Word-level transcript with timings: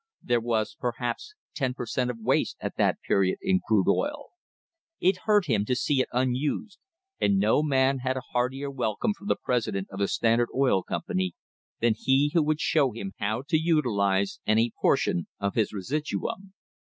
There 0.23 0.41
was, 0.41 0.75
perhaps, 0.79 1.35
ten 1.53 1.75
per 1.75 1.85
cent, 1.85 2.09
of 2.09 2.17
waste 2.19 2.57
at 2.59 2.75
that 2.77 2.99
period 3.07 3.37
in 3.39 3.59
crude 3.59 3.87
oil. 3.87 4.29
It 4.99 5.17
hurt 5.25 5.45
him 5.45 5.63
to 5.65 5.75
see 5.75 6.01
it 6.01 6.09
unused, 6.11 6.79
and 7.19 7.37
no 7.37 7.61
man 7.61 7.99
had 7.99 8.17
a 8.17 8.23
heartier 8.33 8.71
welcome 8.71 9.13
from 9.13 9.27
the 9.27 9.35
president 9.35 9.89
of 9.91 9.99
the 9.99 10.07
Standard 10.07 10.49
Oil 10.55 10.81
Company 10.81 11.35
than 11.81 11.93
he 11.95 12.31
who 12.33 12.41
would 12.41 12.59
show 12.59 12.91
him 12.93 13.13
how 13.19 13.43
to 13.47 13.59
utilise 13.61 14.39
any 14.47 14.71
proportion 14.71 15.27
of 15.39 15.53
his 15.53 15.71
residuum. 15.71 16.55